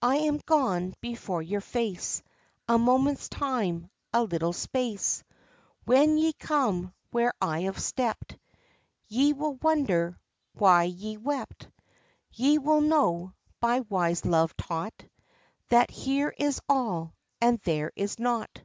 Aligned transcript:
I 0.00 0.18
am 0.18 0.38
gone 0.46 0.94
before 1.00 1.42
your 1.42 1.60
face, 1.60 2.22
A 2.68 2.78
moment's 2.78 3.28
time, 3.28 3.90
a 4.12 4.22
little 4.22 4.52
space; 4.52 5.24
When 5.86 6.16
ye 6.18 6.34
come 6.34 6.94
where 7.10 7.34
I 7.40 7.62
have 7.62 7.76
stepped 7.82 8.38
Ye 9.08 9.32
will 9.32 9.54
wonder 9.54 10.20
why 10.52 10.84
ye 10.84 11.16
wept; 11.16 11.68
Ye 12.30 12.58
will 12.58 12.80
know, 12.80 13.32
by 13.58 13.80
wise 13.80 14.24
love 14.24 14.56
taught, 14.56 15.02
That 15.70 15.90
here 15.90 16.32
is 16.38 16.60
all 16.68 17.14
and 17.40 17.58
there 17.64 17.90
is 17.96 18.20
naught. 18.20 18.62